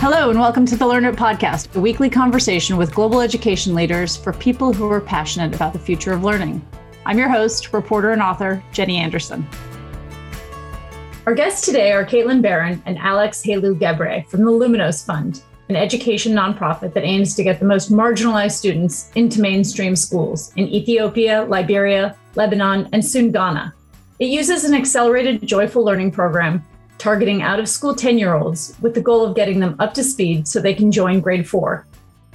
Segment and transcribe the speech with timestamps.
[0.00, 4.16] Hello, and welcome to the Learn It Podcast, a weekly conversation with global education leaders
[4.16, 6.66] for people who are passionate about the future of learning.
[7.04, 9.46] I'm your host, reporter, and author, Jenny Anderson.
[11.26, 15.76] Our guests today are Caitlin Baron and Alex Hailu Gebre from the Luminos Fund, an
[15.76, 21.44] education nonprofit that aims to get the most marginalized students into mainstream schools in Ethiopia,
[21.44, 23.74] Liberia, Lebanon, and soon Ghana.
[24.18, 26.64] It uses an accelerated joyful learning program
[27.00, 30.04] targeting out of school 10 year olds with the goal of getting them up to
[30.04, 31.86] speed so they can join grade four.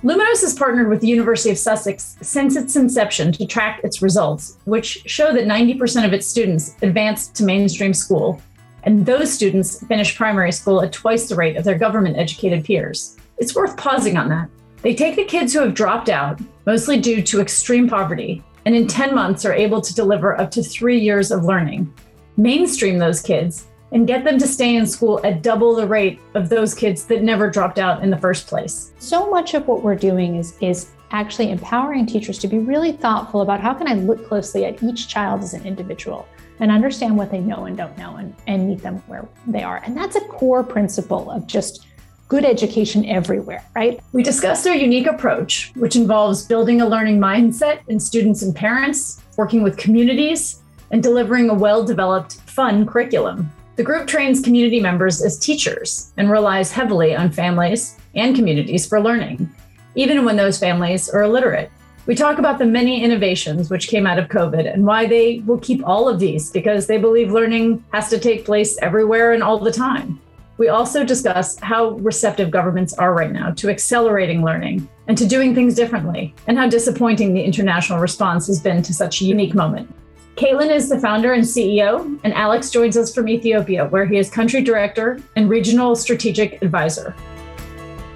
[0.04, 4.58] Luminos has partnered with the University of Sussex since its inception to track its results,
[4.66, 8.41] which show that 90% of its students advance to mainstream school,
[8.84, 13.18] and those students finish primary school at twice the rate of their government educated peers.
[13.38, 14.50] It's worth pausing on that.
[14.82, 18.88] They take the kids who have dropped out, mostly due to extreme poverty, and in
[18.88, 21.91] 10 months are able to deliver up to three years of learning.
[22.38, 26.49] Mainstream those kids and get them to stay in school at double the rate of
[26.49, 28.91] those kids that never dropped out in the first place.
[28.99, 33.40] So much of what we're doing is is actually empowering teachers to be really thoughtful
[33.40, 36.27] about how can I look closely at each child as an individual
[36.60, 39.77] and understand what they know and don't know and, and meet them where they are.
[39.85, 41.88] And that's a core principle of just
[42.27, 44.01] good education everywhere, right?
[44.12, 49.23] We discussed our unique approach, which involves building a learning mindset in students and parents,
[49.38, 53.49] working with communities, and delivering a well developed, fun curriculum.
[53.76, 59.01] The group trains community members as teachers and relies heavily on families and communities for
[59.01, 59.54] learning,
[59.95, 61.70] even when those families are illiterate.
[62.05, 65.57] We talk about the many innovations which came out of COVID and why they will
[65.57, 69.59] keep all of these because they believe learning has to take place everywhere and all
[69.59, 70.22] the time.
[70.57, 75.53] We also discuss how receptive governments are right now to accelerating learning and to doing
[75.53, 79.94] things differently, and how disappointing the international response has been to such a unique moment.
[80.36, 84.30] Caitlin is the founder and CEO, and Alex joins us from Ethiopia, where he is
[84.30, 87.16] country director and regional strategic advisor.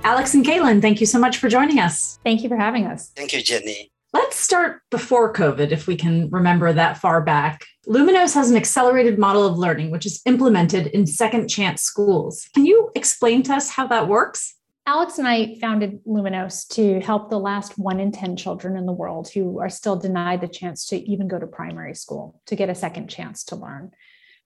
[0.03, 2.19] Alex and Caitlin, thank you so much for joining us.
[2.25, 3.11] Thank you for having us.
[3.15, 3.93] Thank you, Jenny.
[4.11, 7.65] Let's start before COVID, if we can remember that far back.
[7.87, 12.49] Luminos has an accelerated model of learning, which is implemented in second chance schools.
[12.53, 14.55] Can you explain to us how that works?
[14.89, 18.91] Alex and I founded Luminos to help the last one in 10 children in the
[18.91, 22.71] world who are still denied the chance to even go to primary school to get
[22.71, 23.91] a second chance to learn.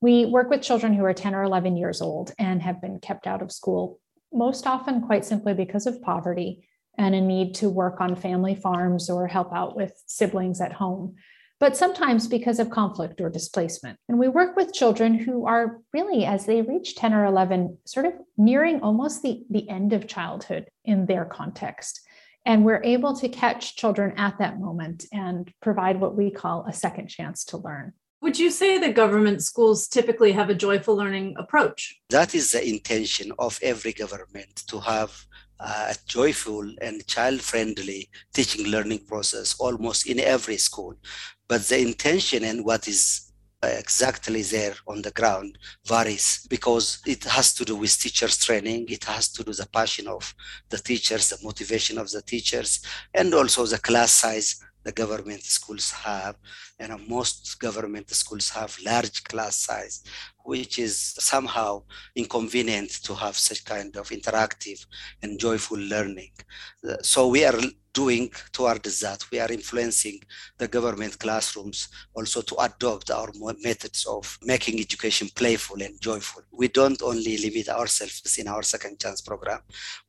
[0.02, 3.26] We work with children who are 10 or 11 years old and have been kept
[3.26, 4.02] out of school,
[4.34, 6.68] most often quite simply because of poverty
[6.98, 11.16] and a need to work on family farms or help out with siblings at home
[11.64, 13.98] but sometimes because of conflict or displacement.
[14.10, 18.06] And we work with children who are really, as they reach 10 or 11, sort
[18.06, 22.02] of nearing almost the, the end of childhood in their context.
[22.46, 26.74] And we're able to catch children at that moment and provide what we call a
[26.74, 27.94] second chance to learn.
[28.22, 31.96] Would you say that government schools typically have a joyful learning approach?
[32.10, 35.26] That is the intention of every government to have
[35.64, 40.96] uh, a joyful and child friendly teaching learning process almost in every school
[41.48, 43.32] but the intention and what is
[43.64, 48.86] uh, exactly there on the ground varies because it has to do with teachers training.
[48.90, 50.34] It has to do the passion of
[50.70, 52.82] the teachers the motivation of the teachers
[53.14, 56.36] and also the class size the government schools have
[56.80, 60.04] and uh, most government schools have large class size
[60.46, 61.82] which is somehow
[62.16, 64.86] inconvenient to have such kind of interactive
[65.22, 66.32] and joyful learning
[66.90, 67.60] uh, so we are
[67.94, 69.24] doing towards that.
[69.32, 70.20] We are influencing
[70.58, 73.30] the government classrooms also to adopt our
[73.62, 76.42] methods of making education playful and joyful.
[76.52, 79.60] We don't only limit ourselves in our second chance program.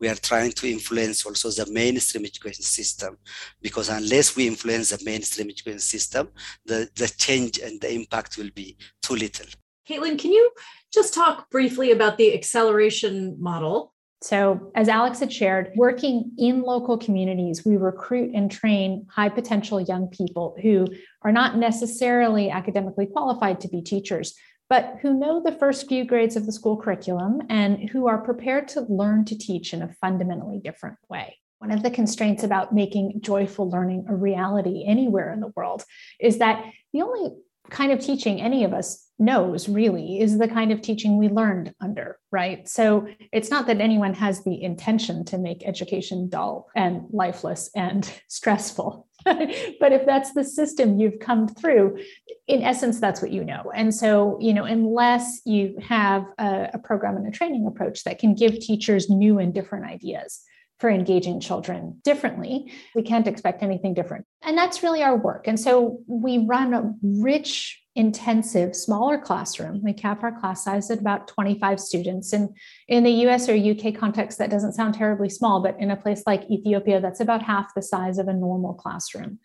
[0.00, 3.18] We are trying to influence also the mainstream education system
[3.60, 6.28] because unless we influence the mainstream education system,
[6.66, 9.46] the, the change and the impact will be too little.
[9.88, 10.50] Caitlin, can you
[10.92, 13.92] just talk briefly about the acceleration model?
[14.22, 19.78] So, as Alex had shared, working in local communities, we recruit and train high potential
[19.78, 20.86] young people who
[21.20, 24.34] are not necessarily academically qualified to be teachers,
[24.70, 28.68] but who know the first few grades of the school curriculum and who are prepared
[28.68, 31.36] to learn to teach in a fundamentally different way.
[31.64, 35.82] One of the constraints about making joyful learning a reality anywhere in the world
[36.20, 36.62] is that
[36.92, 37.30] the only
[37.70, 41.74] kind of teaching any of us knows really is the kind of teaching we learned
[41.80, 42.68] under, right?
[42.68, 48.04] So it's not that anyone has the intention to make education dull and lifeless and
[48.28, 49.08] stressful.
[49.24, 51.98] but if that's the system you've come through,
[52.46, 53.72] in essence, that's what you know.
[53.74, 58.18] And so, you know, unless you have a, a program and a training approach that
[58.18, 60.44] can give teachers new and different ideas,
[60.78, 62.72] for engaging children differently.
[62.94, 64.26] We can't expect anything different.
[64.42, 65.46] And that's really our work.
[65.46, 69.80] And so we run a rich intensive, smaller classroom.
[69.82, 72.32] We cap our class size at about 25 students.
[72.32, 72.56] And
[72.88, 76.24] in the US or UK context, that doesn't sound terribly small, but in a place
[76.26, 79.38] like Ethiopia, that's about half the size of a normal classroom.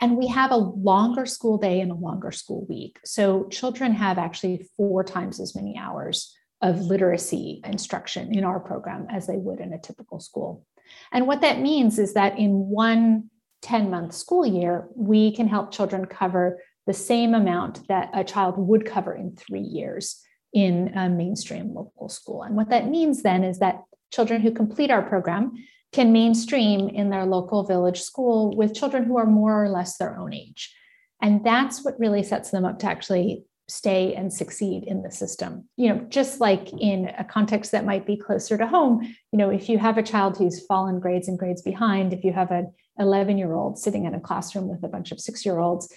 [0.00, 3.00] And we have a longer school day and a longer school week.
[3.04, 9.06] So children have actually four times as many hours of literacy instruction in our program
[9.10, 10.66] as they would in a typical school.
[11.12, 13.30] And what that means is that in one
[13.62, 18.56] 10 month school year, we can help children cover the same amount that a child
[18.56, 20.22] would cover in three years
[20.52, 22.42] in a mainstream local school.
[22.42, 25.52] And what that means then is that children who complete our program
[25.92, 30.18] can mainstream in their local village school with children who are more or less their
[30.18, 30.74] own age.
[31.20, 35.68] And that's what really sets them up to actually stay and succeed in the system.
[35.76, 39.50] You know, just like in a context that might be closer to home, you know,
[39.50, 42.72] if you have a child who's fallen grades and grades behind, if you have an
[42.98, 45.92] 11 year old sitting in a classroom with a bunch of six year olds,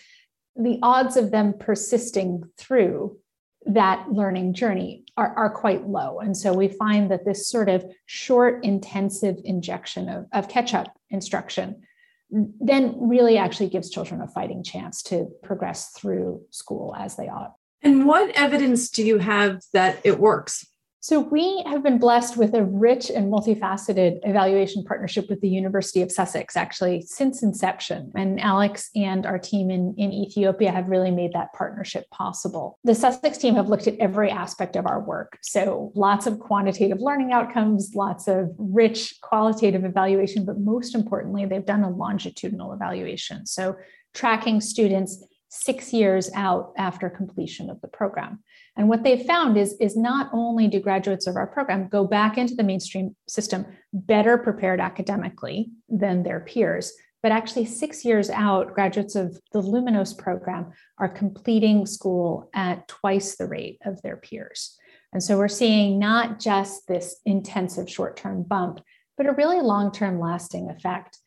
[0.56, 3.18] the odds of them persisting through
[3.65, 6.19] that learning journey are, are quite low.
[6.19, 10.88] And so we find that this sort of short, intensive injection of, of catch up
[11.09, 11.83] instruction
[12.31, 17.53] then really actually gives children a fighting chance to progress through school as they ought.
[17.83, 20.66] And what evidence do you have that it works?
[21.04, 26.04] So, we have been blessed with a rich and multifaceted evaluation partnership with the University
[26.04, 28.12] of Sussex, actually, since inception.
[28.16, 32.78] And Alex and our team in, in Ethiopia have really made that partnership possible.
[32.83, 35.39] The Sussex team have looked at every aspect of our work.
[35.42, 41.66] So, lots of quantitative learning outcomes, lots of rich qualitative evaluation, but most importantly, they've
[41.66, 43.48] done a longitudinal evaluation.
[43.48, 43.75] So,
[44.13, 48.42] tracking students six years out after completion of the program.
[48.77, 52.38] And what they've found is, is not only do graduates of our program go back
[52.38, 58.74] into the mainstream system better prepared academically than their peers, but actually six years out,
[58.74, 64.77] graduates of the Luminos program are completing school at twice the rate of their peers.
[65.12, 68.80] And so we're seeing not just this intensive short term bump,
[69.18, 71.18] but a really long term lasting effect.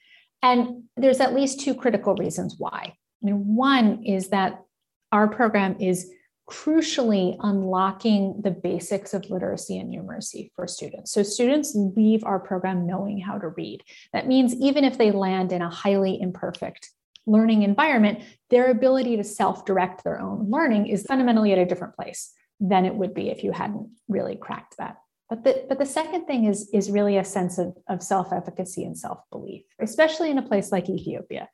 [0.43, 2.94] And there's at least two critical reasons why.
[3.25, 4.62] I mean, one is that
[5.11, 6.11] our program is
[6.49, 11.11] crucially unlocking the basics of literacy and numeracy for students.
[11.11, 13.82] So students leave our program knowing how to read.
[14.12, 16.91] That means even if they land in a highly imperfect
[17.26, 22.31] learning environment, their ability to self-direct their own learning is fundamentally at a different place
[22.61, 24.99] than it would be if you hadn't really cracked that.
[25.31, 28.99] But the, but the second thing is, is really a sense of, of self-efficacy and
[28.99, 31.49] self-belief, especially in a place like Ethiopia.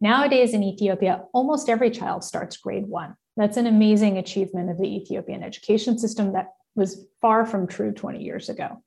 [0.00, 4.96] Nowadays in Ethiopia, almost every child starts grade one that's an amazing achievement of the
[4.96, 8.82] Ethiopian education system that was far from true 20 years ago.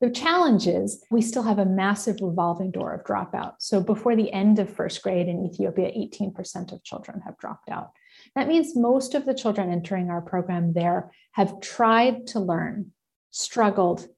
[0.00, 3.54] The challenge is we still have a massive revolving door of dropout.
[3.60, 7.92] So before the end of first grade in Ethiopia, 18% of children have dropped out.
[8.34, 12.92] That means most of the children entering our program there have tried to learn,
[13.30, 14.08] struggled,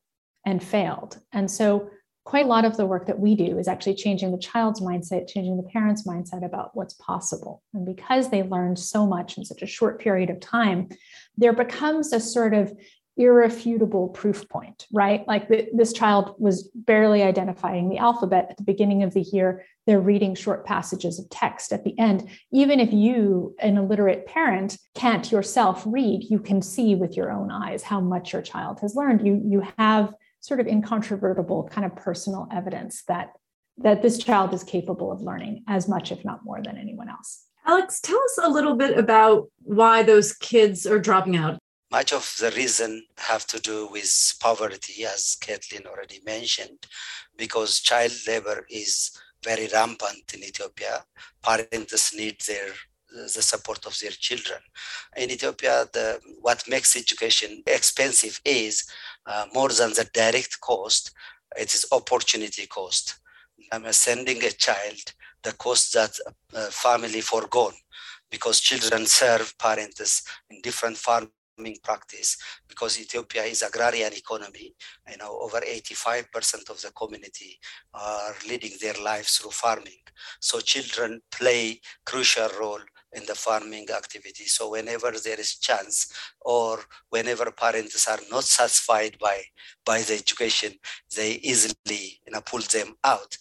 [0.47, 1.19] and failed.
[1.33, 1.91] And so
[2.25, 5.29] quite a lot of the work that we do is actually changing the child's mindset,
[5.29, 7.63] changing the parent's mindset about what's possible.
[7.75, 10.89] And because they learned so much in such a short period of time,
[11.37, 12.73] there becomes a sort of
[13.17, 15.27] irrefutable proof point, right?
[15.29, 19.65] Like the, this child was barely identifying the alphabet at the beginning of the year.
[19.87, 22.29] They're reading short passages of text at the end.
[22.53, 27.53] Even if you, an illiterate parent, can't yourself read, you can see with your own
[27.53, 29.25] eyes how much your child has learned.
[29.25, 30.13] You, you have
[30.45, 33.33] sort of incontrovertible kind of personal evidence that
[33.79, 37.47] that this child is capable of learning as much if not more than anyone else.
[37.67, 41.59] Alex tell us a little bit about why those kids are dropping out.
[41.91, 46.87] Much of the reason have to do with poverty as Caitlin already mentioned
[47.37, 51.05] because child labor is very rampant in ethiopia.
[51.43, 52.71] Parents need their
[53.15, 54.59] the support of their children.
[55.17, 58.85] In Ethiopia, the, what makes education expensive is
[59.27, 61.13] uh, more than the direct cost,
[61.57, 63.19] it is opportunity cost.
[63.73, 66.17] I'm sending a child, the cost that
[66.55, 67.75] uh, family foregone
[68.31, 72.37] because children serve parents in different farming practice
[72.69, 74.75] because Ethiopia is agrarian economy.
[75.09, 77.59] You know, over 85% of the community
[77.95, 80.03] are leading their lives through farming.
[80.41, 82.81] So children play crucial role
[83.15, 84.45] in the farming activity.
[84.45, 86.81] So whenever there is chance or
[87.11, 89.43] whenever parents are not satisfied by,
[89.85, 90.75] by the education,
[91.17, 93.37] they easily you know, pull them out.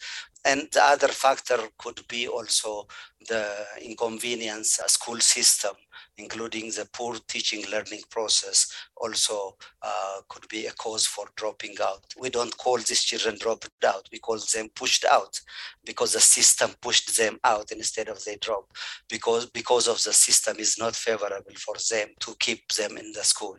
[0.46, 2.88] And the other factor could be also
[3.30, 5.74] the inconvenience school system,
[6.18, 12.04] including the poor teaching learning process, also uh, could be a cause for dropping out.
[12.20, 15.40] We don't call these children dropped out, we call them pushed out
[15.86, 18.66] because the system pushed them out instead of they drop
[19.10, 23.24] because because of the system is not favorable for them to keep them in the
[23.24, 23.58] school.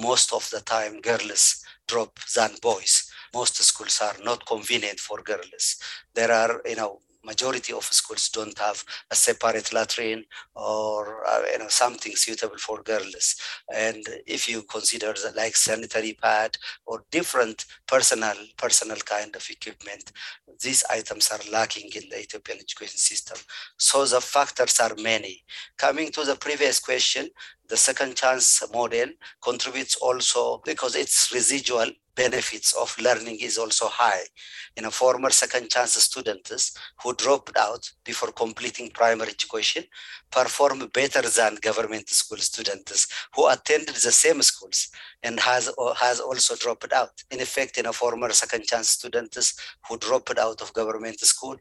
[0.00, 3.09] Most of the time girls drop than boys.
[3.34, 5.76] Most schools are not convenient for girls.
[6.14, 11.58] There are, you know, majority of schools don't have a separate latrine or uh, you
[11.58, 13.36] know something suitable for girls.
[13.74, 16.56] And if you consider the, like sanitary pad
[16.86, 20.12] or different personal personal kind of equipment
[20.60, 23.38] these items are lacking in the ethiopian education system.
[23.78, 25.44] So the factors are many.
[25.78, 27.28] Coming to the previous question
[27.70, 29.08] the second chance model
[29.40, 31.86] contributes also because its residual
[32.16, 34.22] benefits of learning is also high.
[34.76, 39.84] In a former second chance students who dropped out before completing primary education
[40.32, 44.88] perform better than government school students who attended the same schools
[45.22, 47.22] and has, has also dropped out.
[47.30, 49.54] In effect, in a former second chance students
[49.88, 51.56] who dropped out of government school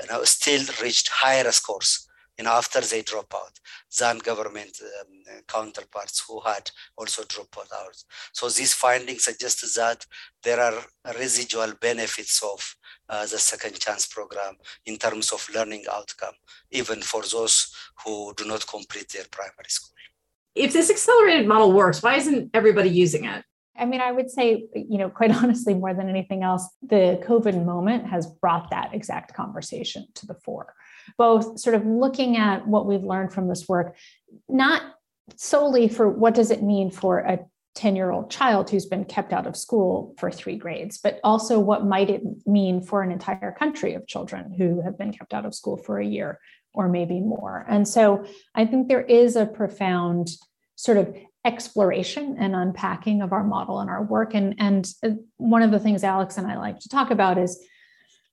[0.00, 2.06] you know, still reached higher scores
[2.38, 3.58] you know, after they drop out
[3.98, 7.96] than government um, counterparts who had also dropped out.
[8.32, 10.04] So these findings suggest that
[10.42, 10.84] there are
[11.18, 12.76] residual benefits of
[13.08, 14.54] uh, the second chance program
[14.86, 16.34] in terms of learning outcome,
[16.70, 17.72] even for those
[18.04, 19.90] who do not complete their primary school.
[20.54, 23.44] If this accelerated model works, why isn't everybody using it?
[23.76, 27.64] I mean, I would say, you know, quite honestly, more than anything else, the COVID
[27.64, 30.74] moment has brought that exact conversation to the fore
[31.18, 33.96] both sort of looking at what we've learned from this work,
[34.48, 34.82] not
[35.36, 37.38] solely for what does it mean for a
[37.74, 41.58] 10 year old child who's been kept out of school for three grades, but also
[41.58, 45.44] what might it mean for an entire country of children who have been kept out
[45.44, 46.38] of school for a year
[46.72, 47.64] or maybe more.
[47.68, 50.30] And so I think there is a profound
[50.76, 54.34] sort of exploration and unpacking of our model and our work.
[54.34, 57.62] And, and uh, one of the things Alex and I like to talk about is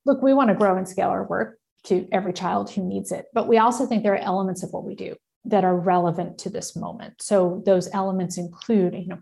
[0.05, 3.25] look, we want to grow and scale our work to every child who needs it.
[3.33, 6.49] But we also think there are elements of what we do that are relevant to
[6.49, 7.21] this moment.
[7.21, 9.17] So those elements include, you know,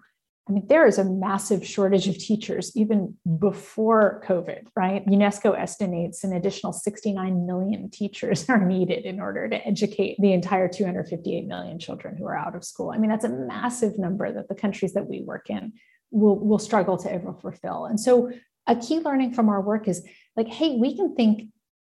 [0.49, 5.05] I mean, there is a massive shortage of teachers even before COVID, right?
[5.05, 10.67] UNESCO estimates an additional 69 million teachers are needed in order to educate the entire
[10.67, 12.89] 258 million children who are out of school.
[12.89, 15.73] I mean, that's a massive number that the countries that we work in
[16.09, 17.85] will, will struggle to ever fulfill.
[17.85, 18.31] And so,
[18.65, 21.49] a key learning from our work is like, hey, we can think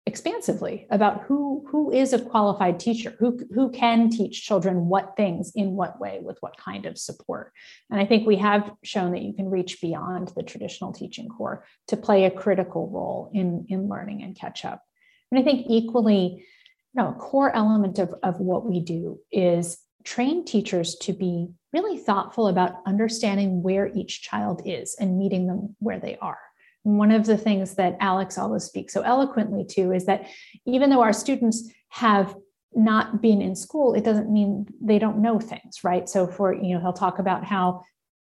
[0.08, 5.52] expansively about who who is a qualified teacher who who can teach children what things
[5.54, 7.52] in what way with what kind of support.
[7.92, 11.66] And i think we have shown that you can reach beyond the traditional teaching core
[11.90, 14.82] to play a critical role in in learning and catch up.
[15.30, 16.46] And i think equally
[16.94, 21.50] you know a core element of, of what we do is train teachers to be
[21.74, 26.40] really thoughtful about understanding where each child is and meeting them where they are
[26.84, 30.28] one of the things that Alex always speaks so eloquently to is that
[30.66, 32.36] even though our students have
[32.74, 36.08] not been in school, it doesn't mean they don't know things, right?
[36.08, 37.84] So for, you know, he'll talk about how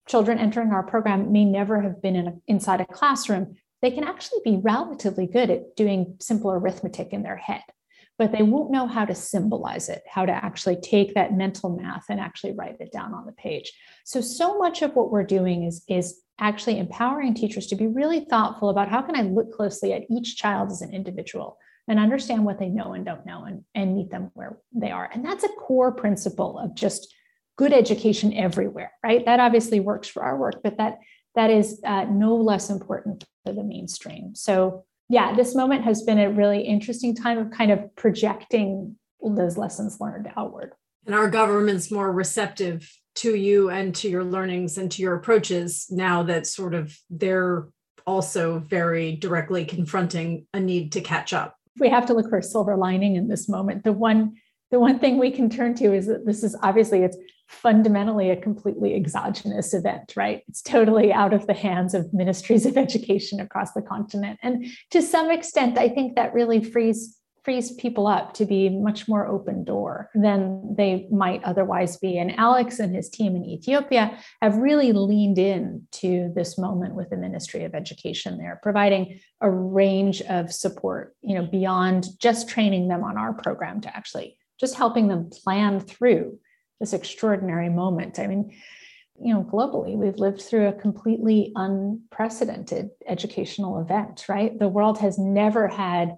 [0.08, 3.56] children entering our program may never have been in a, inside a classroom.
[3.82, 7.64] They can actually be relatively good at doing simple arithmetic in their head,
[8.18, 12.06] but they won't know how to symbolize it, how to actually take that mental math
[12.10, 13.74] and actually write it down on the page.
[14.06, 18.26] So, so much of what we're doing is, is actually empowering teachers to be really
[18.26, 22.46] thoughtful about how can I look closely at each child as an individual and understand
[22.46, 25.10] what they know and don't know and, and meet them where they are.
[25.14, 27.14] And that's a core principle of just
[27.58, 29.24] good education everywhere, right?
[29.26, 31.00] That obviously works for our work, but that
[31.36, 34.36] that is uh, no less important for the mainstream.
[34.36, 39.58] So yeah, this moment has been a really interesting time of kind of projecting those
[39.58, 40.74] lessons learned outward.
[41.06, 45.88] And our government's more receptive to you and to your learnings and to your approaches
[45.90, 47.68] now that sort of they're
[48.06, 51.56] also very directly confronting a need to catch up.
[51.80, 53.84] We have to look for a silver lining in this moment.
[53.84, 54.36] The one
[54.72, 58.36] the one thing we can turn to is that this is obviously it's fundamentally a
[58.36, 60.44] completely exogenous event right?
[60.48, 64.40] It's totally out of the hands of ministries of education across the continent.
[64.42, 69.08] And to some extent i think that really frees frees people up to be much
[69.08, 72.18] more open door than they might otherwise be.
[72.18, 77.12] And Alex and his team in Ethiopia have really leaned in to this moment with
[77.12, 82.88] the Ministry of Education there, providing a range of support, you know, beyond just training
[82.88, 86.40] them on our program to actually just helping them plan through
[86.80, 88.18] this extraordinary moment.
[88.18, 88.58] I mean,
[89.22, 94.58] you know, globally, we've lived through a completely unprecedented educational event, right?
[94.58, 96.18] The world has never had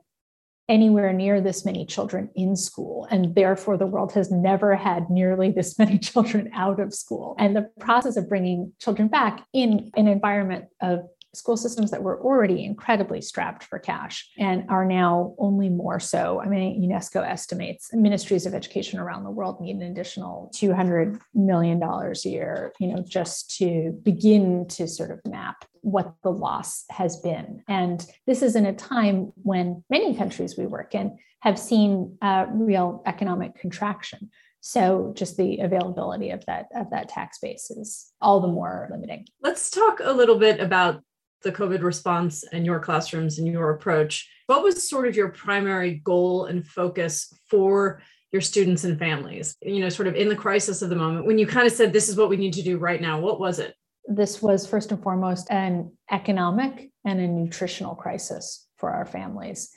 [0.69, 3.07] anywhere near this many children in school.
[3.09, 7.35] And therefore, the world has never had nearly this many children out of school.
[7.39, 11.07] And the process of bringing children back in an environment of
[11.37, 16.41] school systems that were already incredibly strapped for cash and are now only more so.
[16.41, 21.81] I mean, UNESCO estimates ministries of education around the world need an additional $200 million
[21.81, 27.17] a year, you know, just to begin to sort of map what the loss has
[27.21, 27.63] been.
[27.67, 32.17] And this is in a time when many countries we work in have seen
[32.53, 34.31] real economic contraction.
[34.59, 39.27] So just the availability of that of that tax base is all the more limiting.
[39.41, 41.03] Let's talk a little bit about
[41.43, 44.29] the COVID response and your classrooms and your approach.
[44.47, 48.01] What was sort of your primary goal and focus for
[48.31, 49.55] your students and families?
[49.61, 51.93] You know, sort of in the crisis of the moment, when you kind of said,
[51.93, 53.75] this is what we need to do right now, what was it?
[54.07, 59.69] This was first and foremost an economic and a nutritional crisis for our families.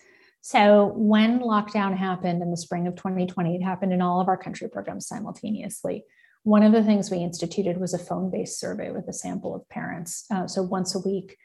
[0.42, 4.38] So, when lockdown happened in the spring of 2020, it happened in all of our
[4.38, 6.04] country programs simultaneously.
[6.44, 9.68] One of the things we instituted was a phone based survey with a sample of
[9.68, 10.24] parents.
[10.30, 11.36] Uh, so, once a week,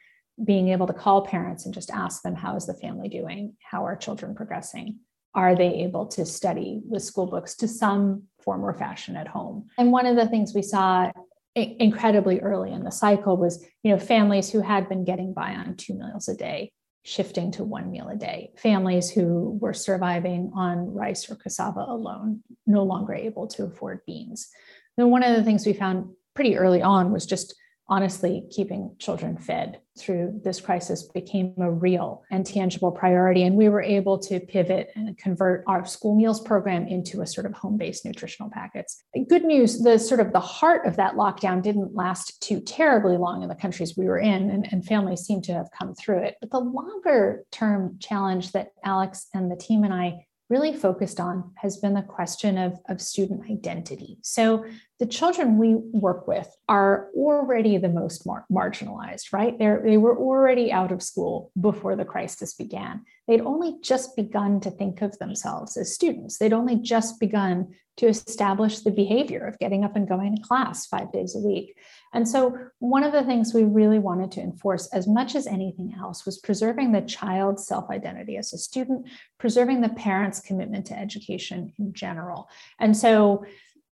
[0.43, 3.55] being able to call parents and just ask them how is the family doing?
[3.63, 4.99] How are children progressing?
[5.33, 9.67] Are they able to study with school books to some form or fashion at home?
[9.77, 11.11] And one of the things we saw
[11.55, 15.75] incredibly early in the cycle was you know families who had been getting by on
[15.77, 16.69] two meals a day
[17.05, 18.51] shifting to one meal a day.
[18.57, 24.49] Families who were surviving on rice or cassava alone no longer able to afford beans.
[24.97, 27.55] Then one of the things we found pretty early on was just
[27.87, 33.43] honestly, keeping children fed through this crisis became a real and tangible priority.
[33.43, 37.45] And we were able to pivot and convert our school meals program into a sort
[37.45, 39.03] of home based nutritional packets.
[39.29, 43.43] Good news the sort of the heart of that lockdown didn't last too terribly long
[43.43, 46.35] in the countries we were in, and, and families seem to have come through it.
[46.41, 51.51] But the longer term challenge that Alex and the team and I really focused on
[51.55, 54.17] has been the question of, of student identity.
[54.21, 54.65] So
[54.99, 59.57] the children we work with are already the most mar- marginalized, right?
[59.59, 63.03] They're, they were already out of school before the crisis began.
[63.27, 66.37] They'd only just begun to think of themselves as students.
[66.37, 70.85] They'd only just begun to establish the behavior of getting up and going to class
[70.85, 71.77] five days a week.
[72.13, 75.95] And so, one of the things we really wanted to enforce, as much as anything
[75.97, 79.07] else, was preserving the child's self identity as a student,
[79.39, 82.49] preserving the parent's commitment to education in general.
[82.79, 83.45] And so,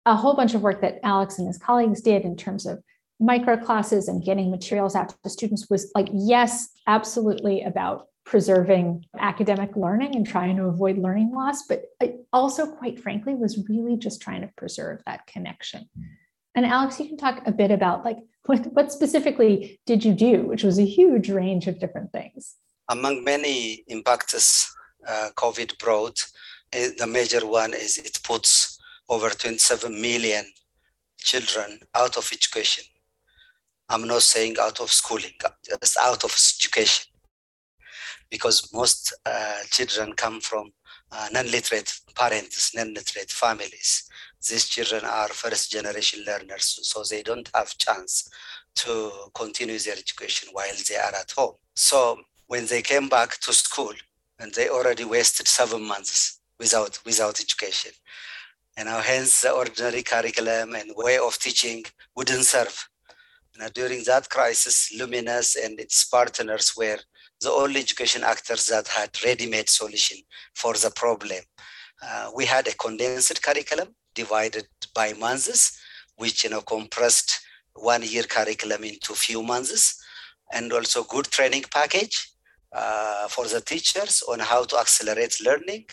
[0.06, 2.82] a whole bunch of work that Alex and his colleagues did in terms of
[3.18, 9.76] micro classes and getting materials out to students was like, yes, absolutely about preserving academic
[9.76, 11.84] learning and trying to avoid learning loss, but
[12.32, 15.88] also, quite frankly, was really just trying to preserve that connection.
[16.54, 20.42] And Alex, you can talk a bit about like what, what specifically did you do,
[20.42, 22.56] which was a huge range of different things.
[22.88, 24.74] Among many impacts
[25.06, 26.26] uh, COVID brought,
[26.72, 28.75] eh, the major one is it puts
[29.08, 30.44] over 27 million
[31.18, 32.84] children out of education.
[33.88, 35.32] I'm not saying out of schooling,
[35.80, 37.12] just out of education.
[38.30, 40.72] Because most uh, children come from
[41.12, 44.08] uh, non-literate parents, non-literate families.
[44.48, 48.28] These children are first generation learners, so they don't have chance
[48.76, 51.54] to continue their education while they are at home.
[51.74, 53.92] So when they came back to school,
[54.38, 57.92] and they already wasted seven months without without education
[58.76, 61.84] and know, hence the ordinary curriculum and way of teaching
[62.14, 62.88] wouldn't serve.
[63.58, 66.98] Now, during that crisis, Luminos and its partners were
[67.40, 70.18] the only education actors that had ready-made solution
[70.54, 71.40] for the problem.
[72.02, 75.80] Uh, we had a condensed curriculum divided by months,
[76.16, 77.40] which you know compressed
[77.74, 80.02] one-year curriculum into few months,
[80.52, 82.35] and also good training package
[82.76, 85.86] uh, for the teachers on how to accelerate learning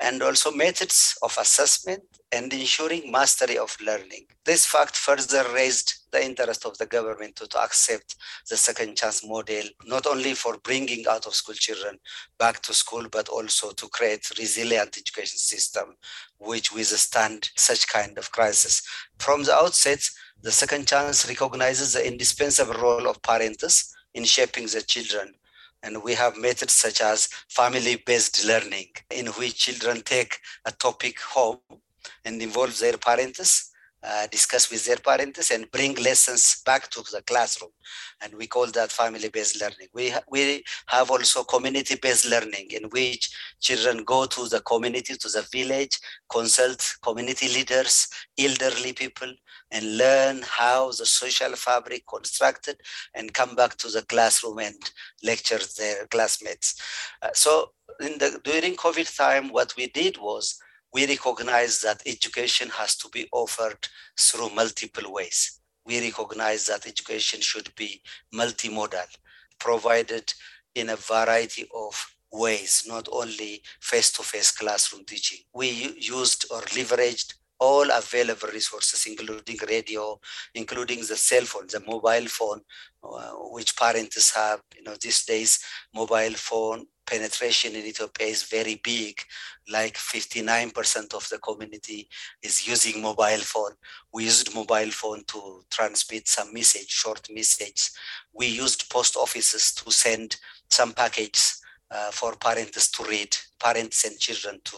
[0.00, 4.24] and also methods of assessment and ensuring mastery of learning.
[4.44, 8.14] This fact further raised the interest of the government to, to accept
[8.48, 11.98] the second chance model, not only for bringing out of school children
[12.38, 15.96] back to school, but also to create resilient education system
[16.38, 18.82] which withstand such kind of crisis.
[19.18, 20.00] From the outset,
[20.42, 25.34] the second chance recognizes the indispensable role of parents in shaping the children
[25.82, 31.20] and we have methods such as family based learning, in which children take a topic
[31.20, 31.58] home
[32.24, 33.70] and involve their parents
[34.02, 37.70] uh, discuss with their parents and bring lessons back to the classroom.
[38.22, 39.88] And we call that family-based learning.
[39.92, 45.28] We, ha- we have also community-based learning in which children go to the community, to
[45.28, 45.98] the village,
[46.30, 49.32] consult community leaders, elderly people,
[49.72, 52.76] and learn how the social fabric constructed
[53.14, 54.90] and come back to the classroom and
[55.22, 56.80] lecture their classmates.
[57.22, 60.58] Uh, so in the during COVID time, what we did was
[60.92, 63.86] we recognize that education has to be offered
[64.18, 65.60] through multiple ways.
[65.86, 68.02] We recognize that education should be
[68.34, 69.06] multimodal,
[69.58, 70.32] provided
[70.74, 71.94] in a variety of
[72.32, 75.38] ways, not only face-to-face classroom teaching.
[75.52, 80.18] We used or leveraged all available resources, including radio,
[80.54, 82.60] including the cell phone, the mobile phone,
[83.04, 84.60] uh, which parents have.
[84.76, 85.62] You know, these days,
[85.94, 89.20] mobile phone penetration in Ethiopia is very big,
[89.68, 92.08] like 59% of the community
[92.42, 93.72] is using mobile phone.
[94.12, 97.90] We used mobile phone to transmit some message, short message.
[98.32, 100.36] We used post offices to send
[100.70, 104.76] some packages uh, for parents to read, parents and children to,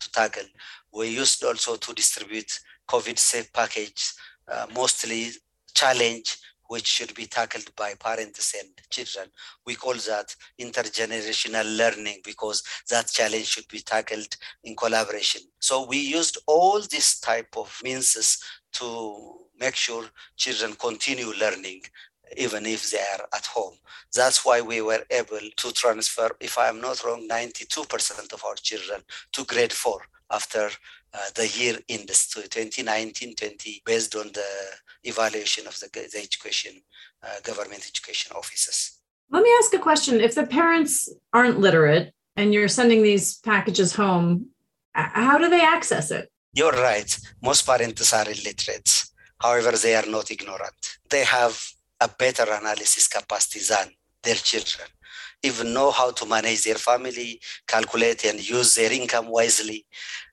[0.00, 0.48] to tackle.
[0.92, 4.12] We used also to distribute COVID safe package,
[4.48, 5.30] uh, mostly
[5.74, 6.36] challenge
[6.70, 9.26] which should be tackled by parents and children.
[9.66, 15.42] We call that intergenerational learning because that challenge should be tackled in collaboration.
[15.58, 18.40] So we used all this type of means
[18.74, 20.04] to make sure
[20.36, 21.82] children continue learning
[22.36, 23.74] even if they are at home.
[24.14, 29.00] That's why we were able to transfer, if I'm not wrong, 92% of our children
[29.32, 30.00] to grade four
[30.30, 30.70] after
[31.12, 34.50] uh, the year in the 2019-20 based on the
[35.04, 36.80] evaluation of the, the education
[37.22, 39.00] uh, government education offices.
[39.30, 40.20] Let me ask a question.
[40.20, 44.46] If the parents aren't literate and you're sending these packages home,
[44.94, 46.30] how do they access it?
[46.52, 47.16] You're right.
[47.42, 49.04] Most parents are illiterate.
[49.40, 50.98] However, they are not ignorant.
[51.08, 51.64] They have
[52.00, 54.88] a better analysis capacity than their children
[55.42, 59.86] even know how to manage their family, calculate and use their income wisely.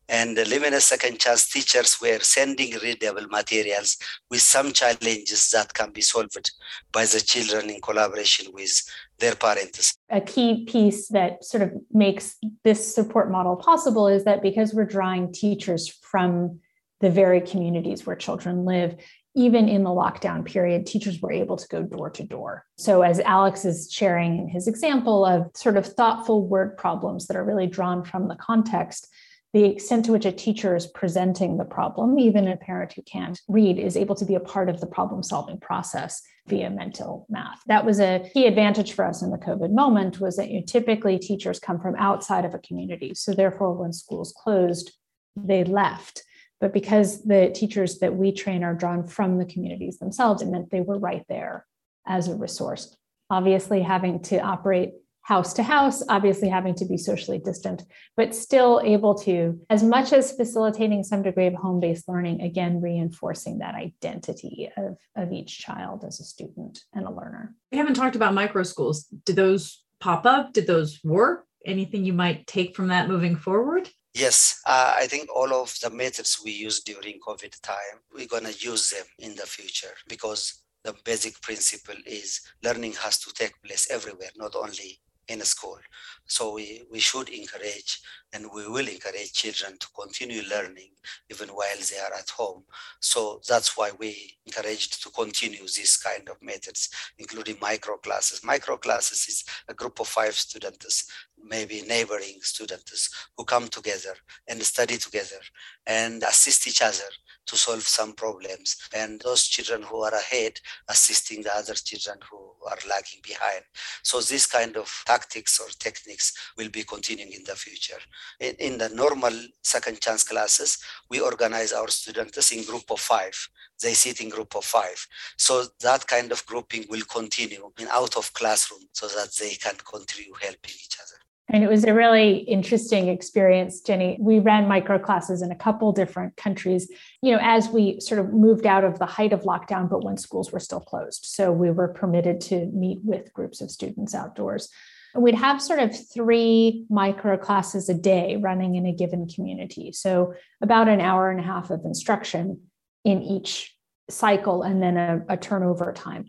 [0.10, 3.98] And the Luminos Second Chance teachers were sending readable materials
[4.30, 6.52] with some challenges that can be solved
[6.94, 8.72] by the children in collaboration with
[9.20, 9.98] their parents.
[10.10, 14.86] A key piece that sort of makes this support model possible is that because we're
[14.86, 16.60] drawing teachers from
[17.02, 18.96] the very communities where children live,
[19.38, 22.66] even in the lockdown period, teachers were able to go door to door.
[22.78, 27.38] So, as Alex is sharing in his example of sort of thoughtful word problems that
[27.38, 29.08] are really drawn from the context,
[29.54, 33.40] the extent to which a teacher is presenting the problem, even a parent who can't
[33.48, 37.62] read, is able to be a part of the problem solving process via mental math.
[37.68, 40.66] That was a key advantage for us in the COVID moment was that you know,
[40.66, 43.14] typically teachers come from outside of a community.
[43.14, 44.94] So therefore, when schools closed,
[45.36, 46.24] they left.
[46.60, 50.72] But because the teachers that we train are drawn from the communities themselves, it meant
[50.72, 51.66] they were right there
[52.08, 52.96] as a resource.
[53.30, 54.94] Obviously, having to operate
[55.28, 57.84] house to house, obviously having to be socially distant,
[58.16, 62.82] but still able to, as much as facilitating some degree of home based learning, again,
[62.82, 67.54] reinforcing that identity of, of each child as a student and a learner.
[67.74, 69.04] We haven't talked about micro schools.
[69.26, 70.54] Did those pop up?
[70.54, 71.44] Did those work?
[71.66, 73.90] Anything you might take from that moving forward?
[74.18, 78.46] Yes, uh, I think all of the methods we used during COVID time, we're going
[78.46, 83.62] to use them in the future because the basic principle is learning has to take
[83.62, 85.78] place everywhere, not only in a school.
[86.26, 88.02] So we, we should encourage
[88.34, 90.90] and we will encourage children to continue learning
[91.32, 92.64] even while they are at home.
[93.00, 98.44] So that's why we encouraged to continue this kind of methods, including micro classes.
[98.44, 101.10] Micro classes is a group of five students,
[101.42, 104.14] maybe neighboring students who come together
[104.48, 105.40] and study together
[105.86, 107.10] and assist each other
[107.48, 108.78] to solve some problems.
[108.94, 113.64] And those children who are ahead assisting the other children who are lagging behind.
[114.04, 118.00] So this kind of tactics or techniques will be continuing in the future.
[118.40, 119.34] In, in the normal
[119.64, 120.78] second chance classes,
[121.10, 123.36] we organize our students in group of five.
[123.82, 125.06] They sit in group of five.
[125.38, 129.76] So that kind of grouping will continue in out of classroom so that they can
[129.90, 131.27] continue helping each other.
[131.50, 134.18] And it was a really interesting experience, Jenny.
[134.20, 136.90] We ran micro classes in a couple different countries,
[137.22, 140.18] you know, as we sort of moved out of the height of lockdown, but when
[140.18, 141.26] schools were still closed.
[141.26, 144.70] So we were permitted to meet with groups of students outdoors.
[145.14, 149.94] And we'd have sort of three micro classes a day running in a given community.
[149.94, 152.62] So about an hour and a half of instruction
[153.06, 153.74] in each
[154.10, 156.26] cycle and then a, a turnover time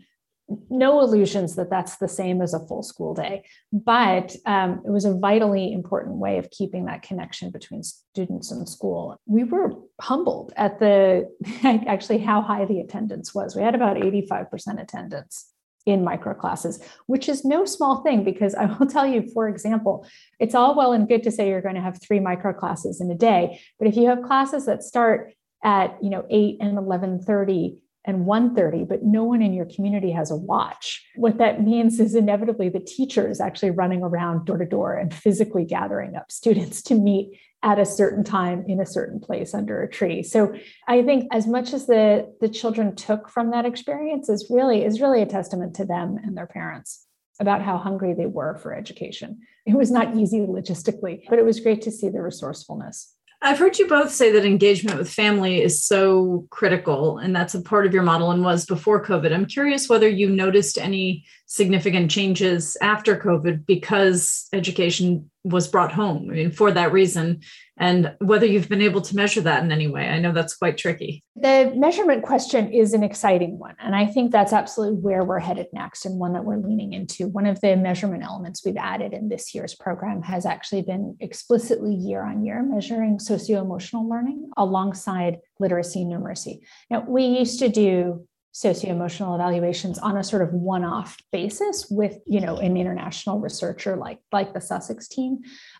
[0.69, 5.05] no illusions that that's the same as a full school day, but um, it was
[5.05, 9.19] a vitally important way of keeping that connection between students and school.
[9.25, 11.29] We were humbled at the
[11.63, 13.55] actually how high the attendance was.
[13.55, 15.51] We had about 85% attendance
[15.85, 20.05] in micro classes, which is no small thing because I will tell you, for example,
[20.39, 23.09] it's all well and good to say you're going to have three micro classes in
[23.11, 25.33] a day, but if you have classes that start
[25.63, 30.31] at you know 8 and 11:30 and 1.30 but no one in your community has
[30.31, 31.05] a watch.
[31.15, 35.13] What that means is inevitably the teacher is actually running around door to door and
[35.13, 39.81] physically gathering up students to meet at a certain time in a certain place under
[39.81, 40.23] a tree.
[40.23, 40.55] So
[40.87, 45.01] i think as much as the the children took from that experience is really is
[45.01, 47.05] really a testament to them and their parents
[47.41, 49.39] about how hungry they were for education.
[49.65, 53.79] It was not easy logistically but it was great to see the resourcefulness I've heard
[53.79, 57.93] you both say that engagement with family is so critical, and that's a part of
[57.93, 59.33] your model and was before COVID.
[59.33, 66.29] I'm curious whether you noticed any significant changes after COVID because education was brought home.
[66.29, 67.41] I mean, for that reason,
[67.79, 70.07] and whether you've been able to measure that in any way.
[70.09, 71.23] I know that's quite tricky.
[71.37, 73.75] The measurement question is an exciting one.
[73.79, 77.29] And I think that's absolutely where we're headed next and one that we're leaning into.
[77.29, 81.95] One of the measurement elements we've added in this year's program has actually been explicitly
[81.95, 86.59] year on year measuring socio emotional learning alongside literacy and numeracy.
[86.89, 92.41] Now, we used to do socio-emotional evaluations on a sort of one-off basis with you
[92.41, 95.39] know an international researcher like like the sussex team.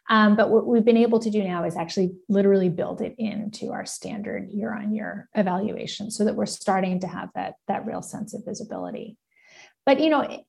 [0.09, 3.71] Um, but what we've been able to do now is actually literally build it into
[3.71, 8.45] our standard year-on-year evaluation so that we're starting to have that that real sense of
[8.45, 9.17] visibility.
[9.85, 10.43] But you know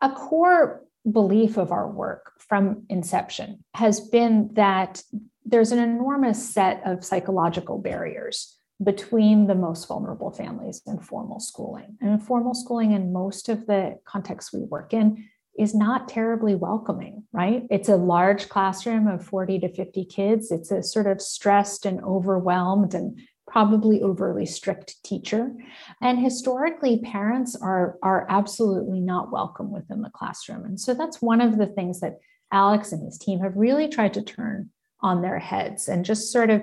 [0.00, 5.02] a core belief of our work from inception has been that
[5.44, 11.96] there's an enormous set of psychological barriers between the most vulnerable families and formal schooling.
[12.00, 17.22] And formal schooling in most of the contexts we work in is not terribly welcoming,
[17.32, 17.64] right?
[17.70, 20.50] It's a large classroom of 40 to 50 kids.
[20.50, 25.52] It's a sort of stressed and overwhelmed and probably overly strict teacher.
[26.00, 30.64] And historically, parents are, are absolutely not welcome within the classroom.
[30.64, 32.18] And so that's one of the things that
[32.50, 36.50] Alex and his team have really tried to turn on their heads and just sort
[36.50, 36.62] of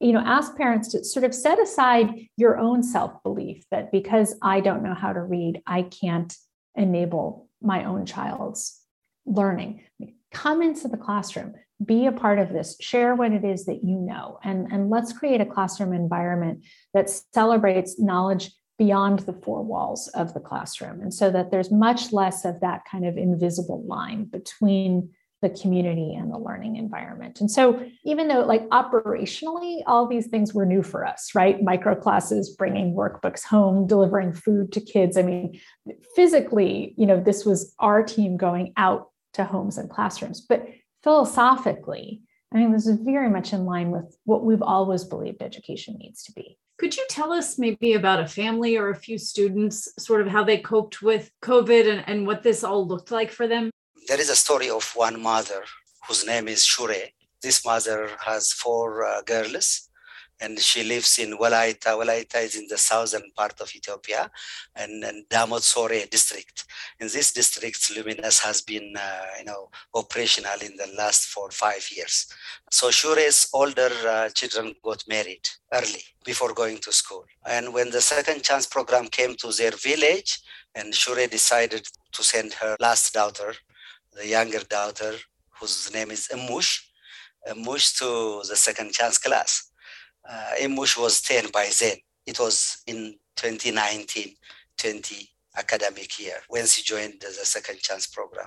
[0.00, 4.60] you know ask parents to sort of set aside your own self-belief that because i
[4.60, 6.36] don't know how to read i can't
[6.76, 8.80] enable my own child's
[9.26, 9.82] learning.
[10.32, 13.96] Come into the classroom be a part of this share what it is that you
[13.96, 20.08] know and, and let's create a classroom environment that celebrates knowledge beyond the four walls
[20.08, 21.00] of the classroom.
[21.00, 26.14] And so that there's much less of that kind of invisible line between the community
[26.14, 27.40] and the learning environment.
[27.40, 31.62] And so, even though, like, operationally, all these things were new for us, right?
[31.62, 35.16] Micro classes, bringing workbooks home, delivering food to kids.
[35.16, 35.60] I mean,
[36.16, 40.40] physically, you know, this was our team going out to homes and classrooms.
[40.40, 40.66] But
[41.02, 42.22] philosophically,
[42.52, 46.24] I mean, this is very much in line with what we've always believed education needs
[46.24, 46.58] to be.
[46.78, 50.44] Could you tell us maybe about a family or a few students, sort of how
[50.44, 53.70] they coped with COVID and, and what this all looked like for them?
[54.08, 55.62] There is a story of one mother
[56.06, 57.10] whose name is Shure.
[57.42, 59.90] This mother has four uh, girls
[60.40, 61.90] and she lives in Walaita.
[61.92, 64.30] Walaita is in the southern part of Ethiopia
[64.74, 66.64] and, and Damot Sore district.
[67.00, 71.86] In this district, Luminos has been, uh, you know, operational in the last four, five
[71.94, 72.32] years.
[72.70, 77.26] So Shure's older uh, children got married early before going to school.
[77.44, 80.40] And when the second chance program came to their village,
[80.74, 83.52] and Shure decided to send her last daughter
[84.18, 85.14] the younger daughter,
[85.58, 86.80] whose name is Imush,
[87.48, 89.70] Imush to the second chance class.
[90.28, 91.96] Uh, Imush was 10 by then.
[92.26, 94.34] It was in 2019
[94.76, 98.46] 20 academic year when she joined the second chance program.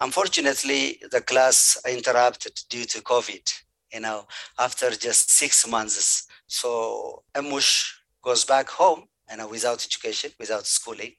[0.00, 3.52] Unfortunately, the class interrupted due to COVID,
[3.92, 4.26] you know,
[4.58, 6.26] after just six months.
[6.46, 7.90] So Imush
[8.22, 11.12] goes back home, you know, without education, without schooling.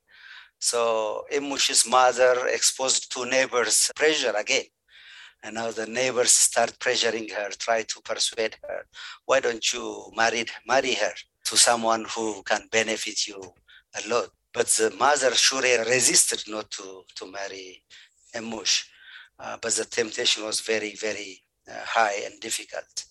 [0.59, 4.65] So Imush's mother exposed to neighbors' pressure again.
[5.41, 8.85] And now the neighbors start pressuring her, try to persuade her,
[9.25, 11.13] why don't you marry, marry her
[11.45, 14.29] to someone who can benefit you a lot?
[14.53, 17.83] But the mother Shure resisted not to, to marry
[18.35, 18.83] Emush.
[19.39, 23.05] Uh, but the temptation was very, very uh, high and difficult.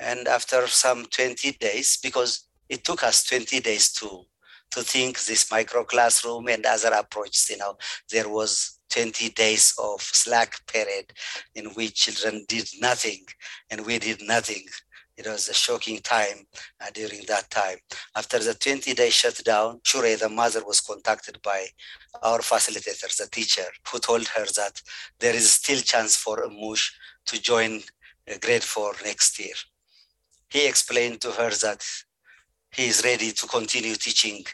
[0.00, 4.24] And after some 20 days, because it took us 20 days to
[4.70, 7.76] to think this micro classroom and other approaches, you know,
[8.10, 11.12] there was 20 days of slack period
[11.54, 13.24] in which children did nothing
[13.70, 14.64] and we did nothing
[15.18, 16.46] it was a shocking time
[16.80, 17.78] uh, during that time.
[18.14, 21.66] After the 20 day shutdown, Shure, the mother, was contacted by
[22.22, 24.80] our facilitators, the teacher, who told her that
[25.18, 26.94] there is still chance for a Mush
[27.26, 27.80] to join
[28.30, 29.54] uh, grade four next year.
[30.50, 31.84] He explained to her that
[32.70, 34.44] he is ready to continue teaching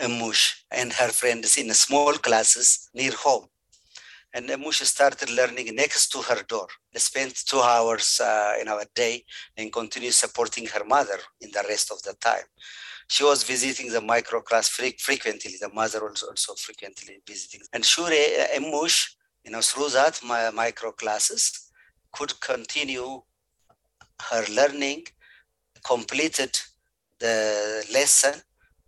[0.00, 3.46] Mush and her friends in small classes near home
[4.36, 6.68] and Musha started learning next to her door.
[6.92, 9.24] They Spent two hours uh, in our day
[9.56, 12.46] and continued supporting her mother in the rest of the time.
[13.08, 15.54] She was visiting the micro class fre- frequently.
[15.58, 17.60] The mother also, also frequently visiting.
[17.72, 21.72] And Shure uh, Mush, you know, through that my micro classes,
[22.12, 23.22] could continue
[24.30, 25.04] her learning,
[25.84, 26.58] completed
[27.20, 28.34] the lesson,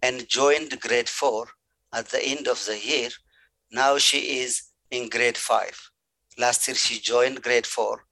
[0.03, 1.49] and joined grade four
[1.93, 3.11] at the end of the year.
[3.71, 5.79] Now she is in grade five.
[6.39, 8.05] Last year she joined grade four.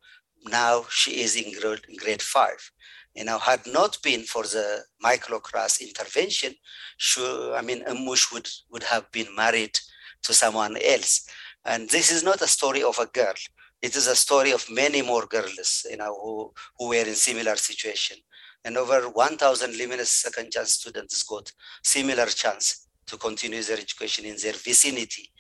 [0.49, 1.53] Now she is in
[1.96, 2.70] grade, five.
[3.14, 6.55] You know, had not been for the microclass intervention,
[6.99, 7.22] she,
[7.55, 9.79] I mean, Amush would, would have been married
[10.22, 11.27] to someone else.
[11.64, 13.35] And this is not a story of a girl.
[13.83, 17.57] It is a story of many more girls, you know, who, who were in similar
[17.57, 18.18] situation.
[18.66, 21.50] And over 1,000 Luminos Second Chance students got
[21.83, 25.31] similar chance to continue their education in their vicinity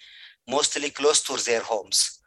[0.48, 2.20] mostly close to their homes.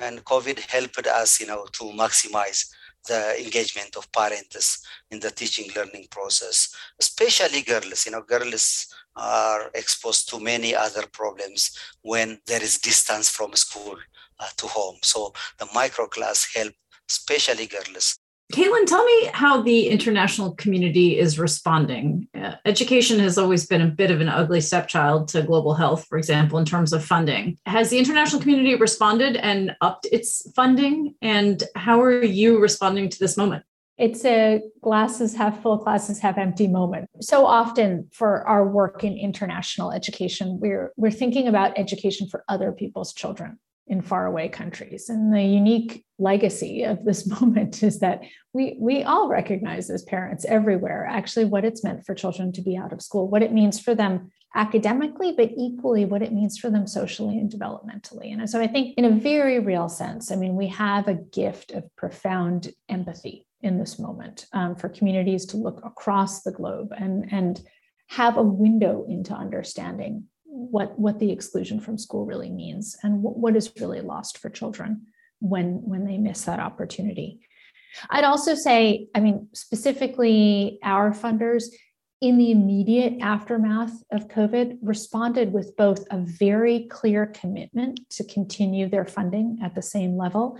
[0.00, 2.70] And COVID helped us, you know, to maximize
[3.08, 8.06] the engagement of parents in the teaching learning process, especially girls.
[8.06, 13.96] You know, girls are exposed to many other problems when there is distance from school
[14.38, 14.98] uh, to home.
[15.02, 16.74] So the micro class help,
[17.08, 18.18] especially girls.
[18.52, 22.28] Caitlin, tell me how the international community is responding.
[22.32, 26.16] Uh, education has always been a bit of an ugly stepchild to global health, for
[26.16, 27.58] example, in terms of funding.
[27.66, 31.16] Has the international community responded and upped its funding?
[31.20, 33.64] And how are you responding to this moment?
[33.98, 37.08] It's a glasses half full, glasses half empty moment.
[37.20, 42.70] So often for our work in international education, we're, we're thinking about education for other
[42.72, 45.08] people's children in faraway countries.
[45.08, 48.22] And the unique legacy of this moment is that
[48.52, 52.76] we, we all recognize as parents everywhere actually what it's meant for children to be
[52.76, 56.70] out of school, what it means for them academically, but equally what it means for
[56.70, 58.32] them socially and developmentally.
[58.32, 61.72] And so I think, in a very real sense, I mean, we have a gift
[61.72, 67.30] of profound empathy in this moment um, for communities to look across the globe and,
[67.30, 67.60] and
[68.08, 70.24] have a window into understanding
[70.56, 74.48] what what the exclusion from school really means and what, what is really lost for
[74.48, 75.06] children
[75.40, 77.40] when when they miss that opportunity.
[78.10, 81.64] I'd also say i mean specifically our funders
[82.22, 88.88] in the immediate aftermath of covid responded with both a very clear commitment to continue
[88.88, 90.58] their funding at the same level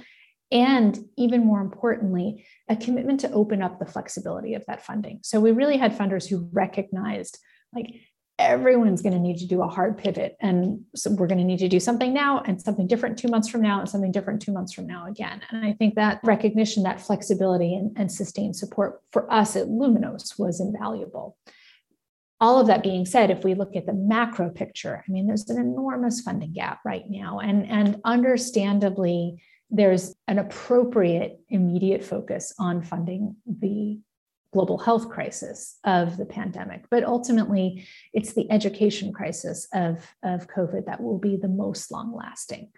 [0.51, 5.21] and even more importantly a commitment to open up the flexibility of that funding.
[5.23, 7.39] So we really had funders who recognized
[7.75, 7.87] like
[8.39, 11.59] everyone's going to need to do a hard pivot and so we're going to need
[11.59, 14.53] to do something now and something different two months from now and something different two
[14.53, 15.41] months from now again.
[15.51, 20.39] And i think that recognition that flexibility and, and sustained support for us at luminos
[20.39, 21.37] was invaluable.
[22.39, 25.49] All of that being said if we look at the macro picture i mean there's
[25.49, 32.83] an enormous funding gap right now and and understandably there's an appropriate immediate focus on
[32.83, 33.99] funding the
[34.57, 40.87] global health crisis of the pandemic, but ultimately it's the education crisis of, of COVID
[40.87, 42.71] that will be the most long lasting.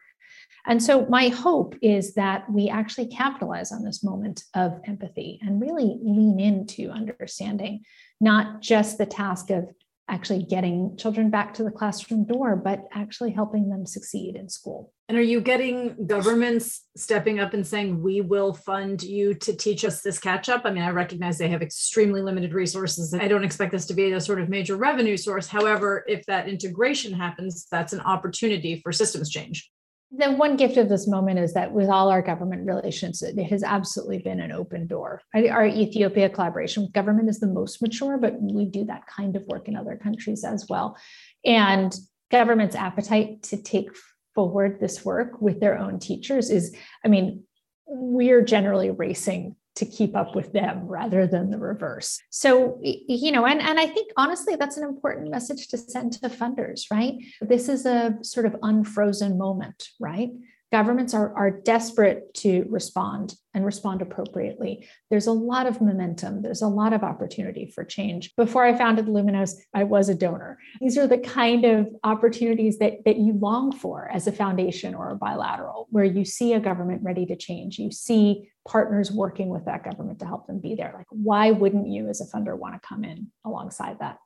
[0.67, 5.61] And so, my hope is that we actually capitalize on this moment of empathy and
[5.61, 7.85] really lean into understanding
[8.21, 9.71] not just the task of
[10.09, 14.92] actually getting children back to the classroom door, but actually helping them succeed in school.
[15.09, 19.85] And are you getting governments stepping up and saying, we will fund you to teach
[19.85, 20.62] us this catch up?
[20.64, 23.14] I mean, I recognize they have extremely limited resources.
[23.14, 25.47] I don't expect this to be a sort of major revenue source.
[25.47, 29.71] However, if that integration happens, that's an opportunity for systems change
[30.11, 33.62] the one gift of this moment is that with all our government relations, it has
[33.62, 35.21] absolutely been an open door.
[35.35, 39.42] Our Ethiopia collaboration with government is the most mature, but we do that kind of
[39.44, 40.97] work in other countries as well.
[41.44, 41.94] And
[42.31, 43.90] government's appetite to take
[44.35, 47.44] forward this work with their own teachers is, I mean,
[47.87, 52.21] we're generally racing to keep up with them rather than the reverse.
[52.31, 56.29] So, you know, and, and I think honestly, that's an important message to send to
[56.29, 57.14] funders, right?
[57.41, 60.31] This is a sort of unfrozen moment, right?
[60.70, 64.87] Governments are, are desperate to respond and respond appropriately.
[65.11, 68.35] There's a lot of momentum, there's a lot of opportunity for change.
[68.37, 70.59] Before I founded Luminos, I was a donor.
[70.81, 75.11] These are the kind of opportunities that, that you long for as a foundation or
[75.11, 79.64] a bilateral, where you see a government ready to change, you see partners working with
[79.64, 80.92] that government to help them be there.
[80.94, 84.18] Like, why wouldn't you as a funder want to come in alongside that?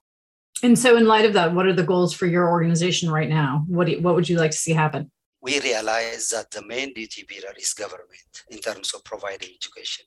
[0.64, 3.64] And so, in light of that, what are the goals for your organization right now?
[3.66, 5.10] What do what would you like to see happen?
[5.42, 10.06] We realize that the main duty bearer is government in terms of providing education.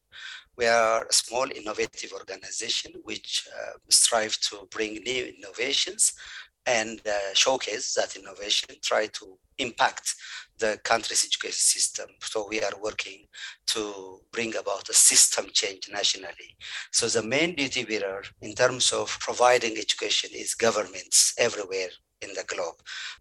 [0.57, 6.14] We are a small innovative organization which uh, strive to bring new innovations
[6.66, 10.16] and uh, showcase that innovation, try to impact
[10.57, 12.07] the country's education system.
[12.22, 13.26] So we are working
[13.68, 16.55] to bring about a system change nationally.
[16.91, 21.89] So the main duty bearer in terms of providing education is governments everywhere
[22.22, 22.76] in the globe.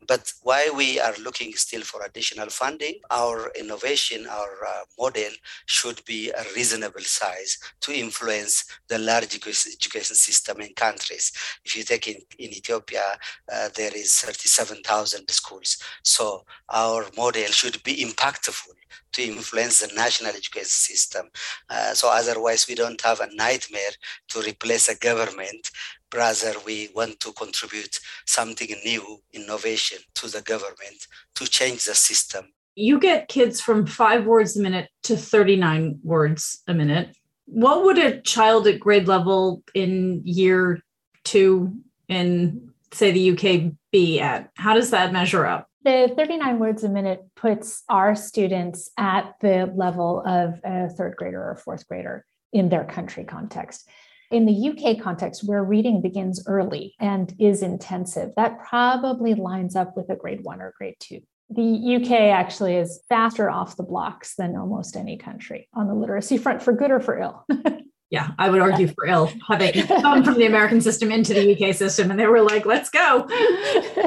[0.07, 5.31] But why we are looking still for additional funding, our innovation, our uh, model
[5.67, 11.33] should be a reasonable size to influence the large education system in countries.
[11.65, 13.17] If you take in, in Ethiopia,
[13.53, 15.79] uh, there is 37,000 schools.
[16.03, 18.75] So our model should be impactful
[19.13, 21.27] to influence the national education system.
[21.71, 23.93] Uh, so otherwise, we don't have a nightmare
[24.29, 25.71] to replace a government
[26.15, 32.47] rather we want to contribute something new innovation to the government to change the system.
[32.77, 37.17] You get kids from five words a minute to 39 words a minute.
[37.47, 40.81] What would a child at grade level in year
[41.25, 41.77] two
[42.09, 44.51] in say the uk be at?
[44.57, 45.69] How does that measure up?
[45.85, 51.43] The 39 words a minute puts our students at the level of a third grader
[51.43, 53.89] or fourth grader in their country context
[54.35, 59.97] in the UK context, where reading begins early and is intensive, that probably lines up
[59.97, 61.21] with a grade one or grade two.
[61.51, 66.37] The UK actually is faster off the blocks than almost any country on the literacy
[66.37, 67.47] front, for good or for ill.
[68.11, 71.75] yeah, I would argue for ill, having come from the American system into the UK
[71.75, 73.29] system, and they were like, let's go.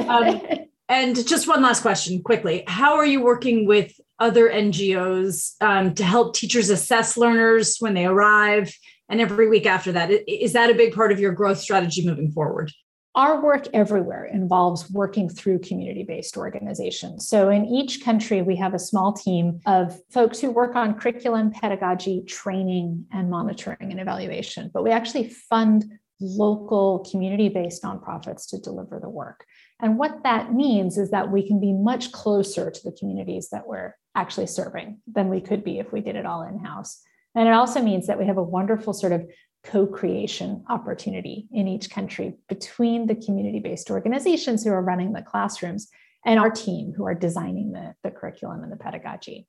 [0.08, 0.42] Um,
[0.90, 6.04] and just one last question quickly How are you working with other NGOs um, to
[6.04, 8.74] help teachers assess learners when they arrive?
[9.08, 10.10] And every week after that.
[10.28, 12.72] Is that a big part of your growth strategy moving forward?
[13.14, 17.26] Our work everywhere involves working through community based organizations.
[17.26, 21.50] So, in each country, we have a small team of folks who work on curriculum,
[21.50, 24.70] pedagogy, training, and monitoring and evaluation.
[24.72, 29.44] But we actually fund local community based nonprofits to deliver the work.
[29.80, 33.66] And what that means is that we can be much closer to the communities that
[33.66, 37.00] we're actually serving than we could be if we did it all in house.
[37.38, 39.24] And it also means that we have a wonderful sort of
[39.62, 45.22] co creation opportunity in each country between the community based organizations who are running the
[45.22, 45.88] classrooms
[46.26, 49.46] and our team who are designing the, the curriculum and the pedagogy.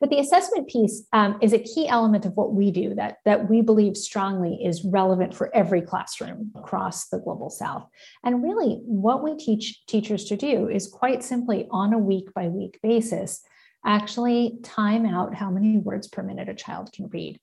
[0.00, 3.50] But the assessment piece um, is a key element of what we do that, that
[3.50, 7.86] we believe strongly is relevant for every classroom across the global south.
[8.24, 12.48] And really, what we teach teachers to do is quite simply on a week by
[12.48, 13.42] week basis
[13.84, 17.40] actually time out how many words per minute a child can read.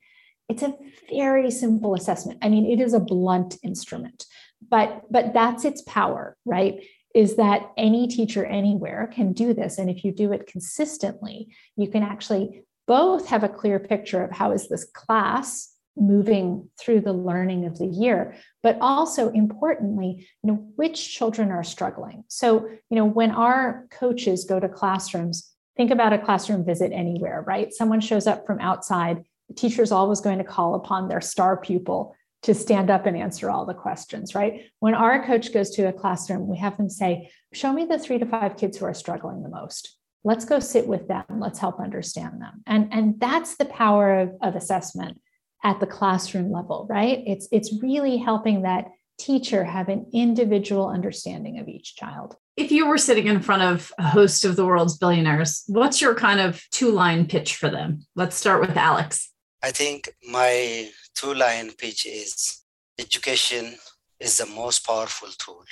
[0.47, 0.75] It's a
[1.09, 2.39] very simple assessment.
[2.41, 4.25] I mean, it is a blunt instrument,
[4.69, 6.83] but but that's its power, right?
[7.15, 11.89] Is that any teacher anywhere can do this and if you do it consistently, you
[11.89, 17.13] can actually both have a clear picture of how is this class moving through the
[17.13, 22.97] learning of the year but also importantly you know which children are struggling so you
[22.97, 27.73] know when our coaches go to classrooms think about a classroom visit anywhere, right?
[27.73, 31.57] Someone shows up from outside, the teacher is always going to call upon their star
[31.57, 34.69] pupil to stand up and answer all the questions, right?
[34.79, 38.19] When our coach goes to a classroom, we have them say, Show me the three
[38.19, 39.97] to five kids who are struggling the most.
[40.23, 41.23] Let's go sit with them.
[41.39, 42.63] Let's help understand them.
[42.67, 45.21] And, and that's the power of, of assessment
[45.63, 47.23] at the classroom level, right?
[47.25, 48.85] It's, it's really helping that
[49.17, 52.35] teacher have an individual understanding of each child.
[52.57, 56.15] If you were sitting in front of a host of the world's billionaires, what's your
[56.15, 58.05] kind of two line pitch for them?
[58.15, 59.31] Let's start with Alex.
[59.61, 62.63] I think my two line pitch is
[62.97, 63.75] education
[64.21, 65.65] is the most powerful tool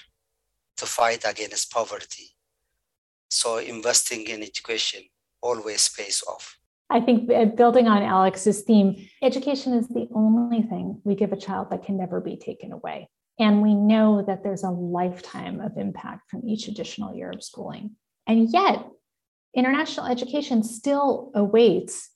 [0.77, 2.35] to fight against poverty.
[3.29, 5.03] So investing in education
[5.41, 6.57] always pays off.
[6.89, 11.37] I think uh, building on Alex's theme, education is the only thing we give a
[11.37, 13.09] child that can never be taken away.
[13.39, 17.91] And we know that there's a lifetime of impact from each additional year of schooling.
[18.27, 18.85] And yet,
[19.55, 22.09] international education still awaits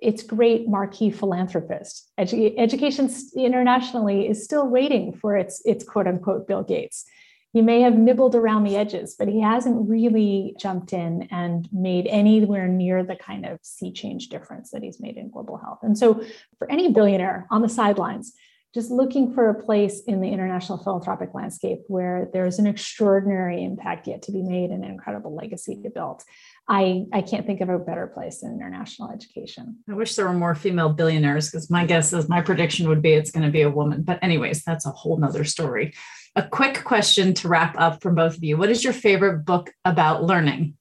[0.00, 2.10] its great marquee philanthropist.
[2.18, 7.04] Edu- education internationally is still waiting for its, its quote unquote Bill Gates.
[7.52, 12.06] he may have nibbled around the edges, but he hasn't really jumped in and made
[12.06, 15.80] anywhere near the kind of sea change difference that he's made in global health.
[15.82, 16.24] And so,
[16.58, 18.32] for any billionaire on the sidelines,
[18.74, 24.06] just looking for a place in the international philanthropic landscape where there's an extraordinary impact
[24.06, 26.22] yet to be made and an incredible legacy to build.
[26.68, 29.78] I, I can't think of a better place than international education.
[29.90, 33.12] I wish there were more female billionaires because my guess is my prediction would be
[33.12, 34.04] it's going to be a woman.
[34.04, 35.92] But, anyways, that's a whole nother story.
[36.34, 38.56] A quick question to wrap up from both of you.
[38.56, 40.78] What is your favorite book about learning?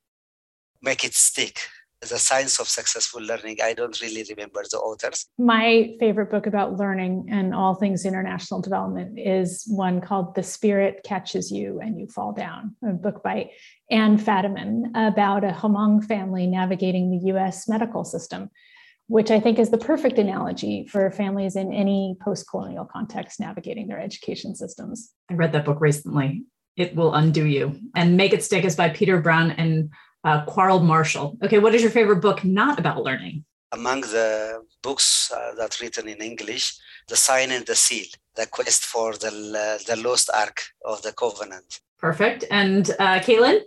[0.82, 1.60] Make it stick.
[2.02, 3.58] The Science of Successful Learning.
[3.64, 5.28] I don't really remember the authors.
[5.38, 11.02] My favorite book about learning and all things international development is one called The Spirit
[11.04, 13.52] Catches You and You Fall Down, a book by
[13.91, 18.49] Anne Fadiman about a Hmong family navigating the US medical system
[19.12, 23.88] which I think is the perfect analogy for families in any post colonial context navigating
[23.88, 25.12] their education systems.
[25.30, 26.45] I read that book recently.
[26.78, 27.78] It Will Undo You.
[27.93, 29.89] And Make It Stick is by Peter Brown and
[30.24, 31.38] uh, Quarles Marshall.
[31.43, 33.45] Okay, what is your favorite book not about learning?
[33.72, 38.84] Among the books uh, that written in English, The Sign and the Seal, The Quest
[38.84, 41.80] for the, uh, the Lost Ark of the Covenant.
[41.97, 42.45] Perfect.
[42.51, 43.61] And uh, Caitlin?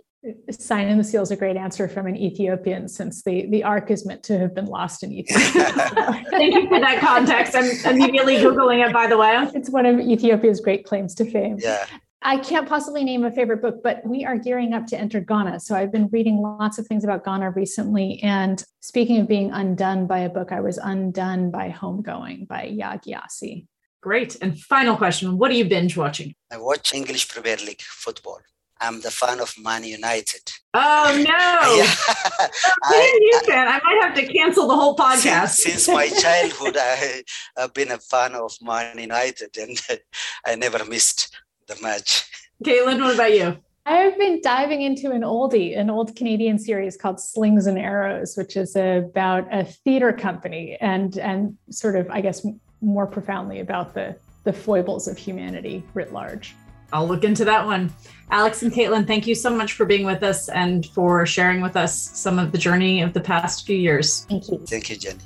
[0.49, 3.91] sign and the seal is a great answer from an Ethiopian since the, the ark
[3.91, 5.65] is meant to have been lost in Ethiopia.
[6.31, 7.55] Thank you for that context.
[7.55, 9.35] I'm immediately Googling it, by the way.
[9.53, 11.57] It's one of Ethiopia's great claims to fame.
[11.59, 11.85] Yeah.
[12.21, 15.59] I can't possibly name a favorite book, but we are gearing up to enter Ghana.
[15.59, 18.19] So I've been reading lots of things about Ghana recently.
[18.23, 23.03] And speaking of being undone by a book, I was undone by Homegoing by Yaa
[23.03, 23.67] Gyasi.
[24.01, 24.37] Great.
[24.41, 26.35] And final question What are you binge watching?
[26.51, 28.39] I watch English Premier League football.
[28.81, 30.51] I'm the fan of Man United.
[30.73, 31.23] Oh no!
[31.23, 32.47] yeah.
[32.83, 33.67] I, you fan.
[33.67, 35.55] I might have to cancel the whole podcast.
[35.55, 37.23] Since, since my childhood, I,
[37.57, 39.79] have been a fan of Man United, and
[40.45, 41.33] I never missed
[41.67, 42.29] the match.
[42.63, 43.57] Caitlin, what about you?
[43.87, 48.57] I've been diving into an oldie, an old Canadian series called Slings and Arrows, which
[48.57, 52.45] is about a theater company and and sort of, I guess,
[52.81, 56.55] more profoundly about the the foibles of humanity writ large.
[56.93, 57.91] I'll look into that one.
[58.31, 61.75] Alex and Caitlin, thank you so much for being with us and for sharing with
[61.75, 64.25] us some of the journey of the past few years.
[64.29, 64.63] Thank you.
[64.65, 65.19] Thank you, Jenny.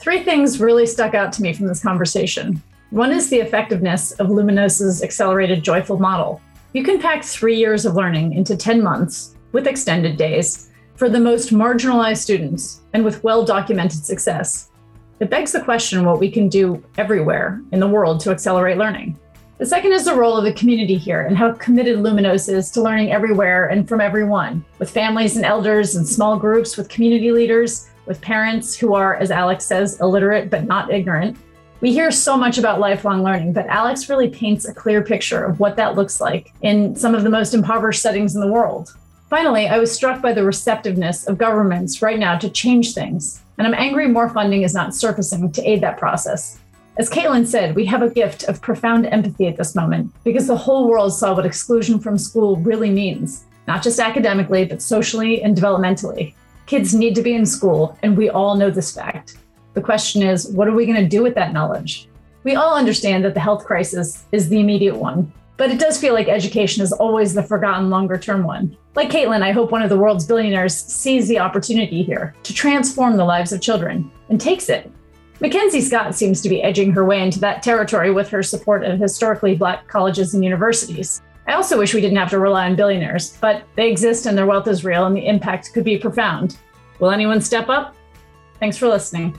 [0.00, 2.62] Three things really stuck out to me from this conversation.
[2.92, 6.42] One is the effectiveness of Luminos's accelerated joyful model.
[6.74, 11.18] You can pack three years of learning into 10 months with extended days for the
[11.18, 14.68] most marginalized students and with well documented success.
[15.20, 19.18] It begs the question what we can do everywhere in the world to accelerate learning.
[19.56, 22.82] The second is the role of the community here and how committed Luminos is to
[22.82, 27.88] learning everywhere and from everyone, with families and elders and small groups, with community leaders,
[28.04, 31.38] with parents who are, as Alex says, illiterate but not ignorant.
[31.82, 35.58] We hear so much about lifelong learning, but Alex really paints a clear picture of
[35.58, 38.96] what that looks like in some of the most impoverished settings in the world.
[39.28, 43.66] Finally, I was struck by the receptiveness of governments right now to change things, and
[43.66, 46.60] I'm angry more funding is not surfacing to aid that process.
[46.98, 50.56] As Caitlin said, we have a gift of profound empathy at this moment because the
[50.56, 55.56] whole world saw what exclusion from school really means, not just academically, but socially and
[55.56, 56.34] developmentally.
[56.66, 59.38] Kids need to be in school, and we all know this fact.
[59.74, 62.08] The question is, what are we going to do with that knowledge?
[62.44, 66.14] We all understand that the health crisis is the immediate one, but it does feel
[66.14, 68.76] like education is always the forgotten longer term one.
[68.94, 73.16] Like Caitlin, I hope one of the world's billionaires sees the opportunity here to transform
[73.16, 74.90] the lives of children and takes it
[75.42, 79.00] Mackenzie Scott seems to be edging her way into that territory with her support of
[79.00, 81.20] historically black colleges and universities.
[81.48, 84.46] I also wish we didn't have to rely on billionaires, but they exist and their
[84.46, 86.58] wealth is real and the impact could be profound.
[87.00, 87.96] Will anyone step up?
[88.60, 89.36] Thanks for listening.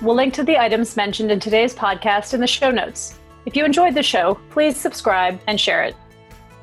[0.00, 3.18] We'll link to the items mentioned in today's podcast in the show notes.
[3.46, 5.96] If you enjoyed the show, please subscribe and share it.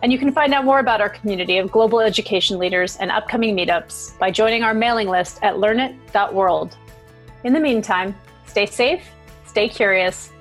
[0.02, 3.54] And you can find out more about our community of global education leaders and upcoming
[3.54, 6.78] meetups by joining our mailing list at learnit.world.
[7.44, 8.16] In the meantime,
[8.46, 9.06] stay safe,
[9.46, 10.32] stay curious,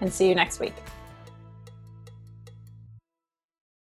[0.00, 0.74] and see you next week.